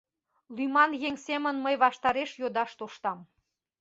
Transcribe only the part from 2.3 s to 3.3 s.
йодаш тоштам.